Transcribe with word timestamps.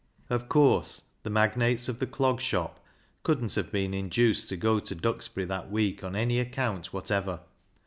Of 0.31 0.49
course 0.49 1.03
the 1.21 1.29
magnates 1.29 1.87
of 1.87 1.99
the 1.99 2.07
Clog 2.07 2.41
Shop 2.41 2.83
couldn't 3.21 3.53
have 3.53 3.71
been 3.71 3.93
induced 3.93 4.49
to 4.49 4.57
go 4.57 4.79
to 4.79 4.95
Duxbury 4.95 5.45
that 5.45 5.69
week 5.69 6.03
on 6.03 6.15
any 6.15 6.39
account 6.39 6.91
whatever. 6.91 7.41